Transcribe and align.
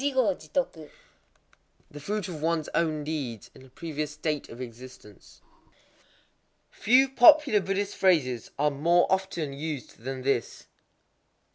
_The 1.91 1.99
fruit 1.99 2.27
of 2.27 2.41
ones 2.41 2.67
own 2.73 3.03
deeds 3.03 3.51
[in 3.53 3.63
a 3.63 3.69
previous 3.69 4.09
state 4.09 4.49
of 4.49 4.59
existence]. 4.59 5.43
Few 6.71 7.07
popular 7.07 7.59
Buddhist 7.61 7.95
phrases 7.95 8.49
are 8.57 8.71
more 8.71 9.05
often 9.11 9.53
used 9.53 9.99
than 9.99 10.23
this. 10.23 10.65